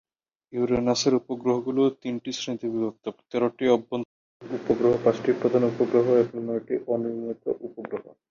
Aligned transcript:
ইউরেনাসের 0.53 1.13
উপগ্রহগুলি 1.15 1.83
তিনটি 2.03 2.29
শ্রেণিতে 2.33 2.67
বিভক্ত: 2.73 3.05
তেরোটি 3.29 3.65
অভ্যন্তরীণ 3.67 4.51
উপগ্রহ, 4.59 4.91
পাঁচটি 5.03 5.29
প্রধান 5.41 5.63
উপগ্রহ 5.71 6.05
এবং 6.23 6.37
নয়টি 6.47 6.75
অনিয়মিত 6.93 7.43
উপগ্রহ। 7.67 8.03